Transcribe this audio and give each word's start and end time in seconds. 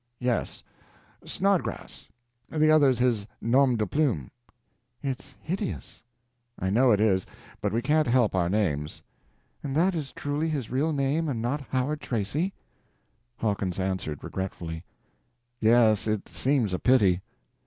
"Yes—Snodgrass. 0.17 2.09
The 2.49 2.71
other's 2.71 2.97
his 2.97 3.27
nom 3.39 3.75
de 3.77 3.85
plume." 3.85 4.31
"It's 5.03 5.35
hideous!" 5.39 6.01
"I 6.57 6.71
know 6.71 6.89
it 6.89 6.99
is, 6.99 7.27
but 7.61 7.71
we 7.71 7.83
can't 7.83 8.07
help 8.07 8.33
our 8.33 8.49
names." 8.49 9.03
"And 9.61 9.75
that 9.75 9.93
is 9.93 10.11
truly 10.11 10.49
his 10.49 10.71
real 10.71 10.91
name—and 10.91 11.39
not 11.39 11.61
Howard 11.69 12.01
Tracy?" 12.01 12.51
Hawkins 13.37 13.77
answered, 13.77 14.23
regretfully: 14.23 14.83
"Yes, 15.59 16.07
it 16.07 16.27
seems 16.27 16.73
a 16.73 16.79
pity." 16.79 17.21